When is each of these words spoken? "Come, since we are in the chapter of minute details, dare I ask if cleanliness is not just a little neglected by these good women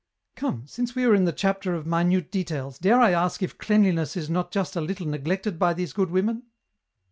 "Come, 0.35 0.65
since 0.65 0.95
we 0.95 1.03
are 1.03 1.13
in 1.13 1.25
the 1.25 1.31
chapter 1.31 1.75
of 1.75 1.85
minute 1.85 2.31
details, 2.31 2.79
dare 2.79 2.99
I 2.99 3.11
ask 3.11 3.43
if 3.43 3.59
cleanliness 3.59 4.17
is 4.17 4.31
not 4.31 4.51
just 4.51 4.75
a 4.75 4.81
little 4.81 5.05
neglected 5.05 5.59
by 5.59 5.75
these 5.75 5.93
good 5.93 6.09
women 6.09 6.41